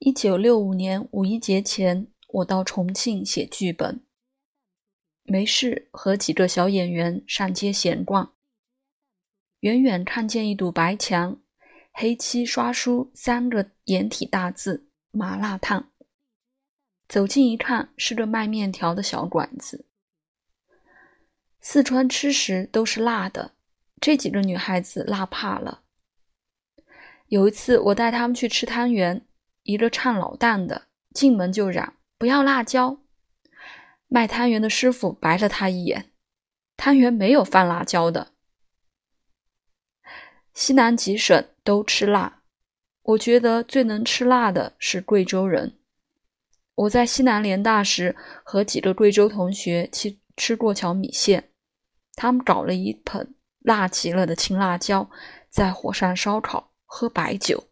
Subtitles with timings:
[0.00, 4.00] 一九六五年五一节前，我到重庆写剧本，
[5.24, 8.32] 没事和几个小演员上街闲逛。
[9.60, 11.40] 远远看见一堵白墙，
[11.92, 15.90] 黑漆刷书三个颜体大字“麻辣烫”。
[17.08, 19.84] 走近一看，是个卖面条的小馆子。
[21.60, 23.56] 四川吃食都是辣的，
[24.00, 25.82] 这几个女孩子辣怕了。
[27.26, 29.26] 有一次，我带她们去吃汤圆，
[29.68, 33.02] 一个唱老旦的进门就嚷：“不要辣椒！”
[34.08, 36.10] 卖汤圆的师傅白了他一眼
[36.78, 38.32] ：“汤圆没有放辣椒的。”
[40.54, 42.40] 西南几省都吃辣，
[43.02, 45.78] 我觉得最能吃辣的是贵州人。
[46.74, 51.50] 我在西南联大时和几个贵州同学去吃过桥米线，
[52.14, 55.10] 他们搞了一盆辣极了的青辣椒，
[55.50, 57.67] 在火上烧烤，喝白酒。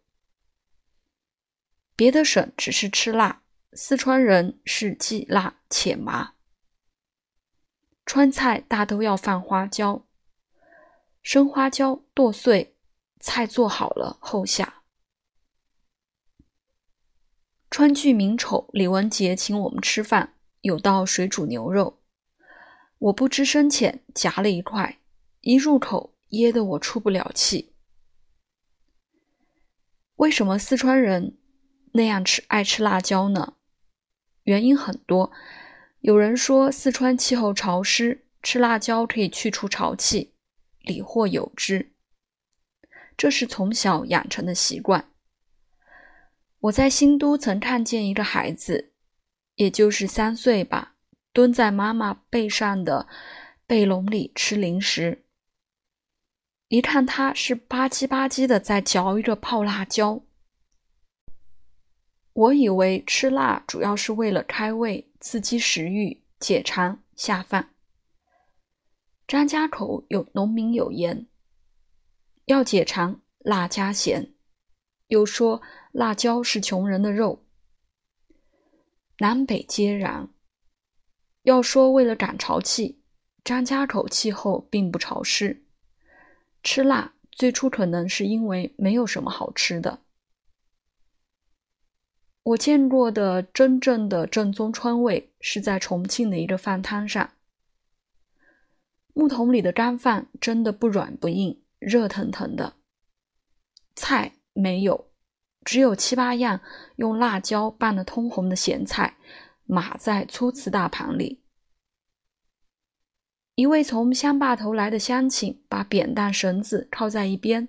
[1.97, 3.41] 别的省只是吃辣，
[3.73, 6.35] 四川人是既辣且麻。
[8.05, 10.05] 川菜大都要放花椒，
[11.21, 12.75] 生花椒剁碎。
[13.19, 14.83] 菜做好了后下。
[17.71, 21.99] 川剧名丑李文杰请我们吃饭，有道水煮牛肉，
[22.99, 24.99] 我不知深浅夹了一块，
[25.41, 27.73] 一入口噎得我出不了气。
[30.17, 31.39] 为什么四川人
[31.93, 33.53] 那样吃爱吃辣椒呢？
[34.43, 35.31] 原因很多，
[35.99, 40.33] 有人说四川气候潮湿，吃辣椒可以去除潮气，
[40.81, 41.91] 理或有之。
[43.17, 45.11] 这是从小养成的习惯。
[46.59, 48.93] 我在新都曾看见一个孩子，
[49.55, 50.95] 也就是三岁吧，
[51.33, 53.07] 蹲在妈妈背上的
[53.65, 55.25] 背笼里吃零食。
[56.67, 60.21] 一看他是吧唧吧唧的在嚼一个泡辣椒。
[62.37, 67.73] 我以为吃辣主要是为了开胃、刺激食欲、解馋下饭。
[69.27, 71.25] 张家口有农民有言。
[72.45, 74.35] 要解馋，辣加咸。
[75.07, 77.43] 又说辣椒是穷人的肉，
[79.17, 80.29] 南北皆然。
[81.41, 83.01] 要说为了赶潮气，
[83.43, 85.65] 张家口气候并不潮湿，
[86.61, 90.03] 吃辣最初可能是因为没有什么好吃的。
[92.47, 97.31] 我见过的真正的正宗川味是在重庆的一个饭摊上，
[99.13, 101.61] 木桶里的干饭真的不软不硬。
[101.79, 102.73] 热腾腾的
[103.95, 105.09] 菜没有，
[105.63, 106.61] 只有七八样
[106.95, 109.17] 用辣椒拌得通红的咸菜
[109.65, 111.43] 码在粗瓷大盘里。
[113.53, 117.67] 一位从乡坝头来的乡亲把扁担绳子靠在一边，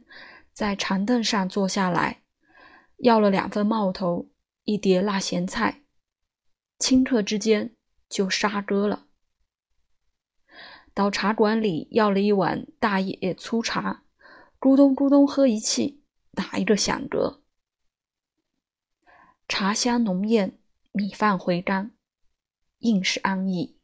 [0.55, 2.23] 在长凳上坐下来，
[2.99, 4.31] 要了两份冒头，
[4.69, 5.83] 一碟辣咸菜，
[6.79, 7.75] 顷刻之间
[8.07, 9.07] 就杀割了。
[10.93, 14.05] 到茶馆里要了一碗大野粗茶，
[14.61, 16.03] 咕咚咕咚喝一气，
[16.33, 17.41] 打一个响嗝。
[19.49, 20.59] 茶香浓艳，
[20.93, 21.93] 米饭回甘，
[22.81, 23.78] 硬是安逸。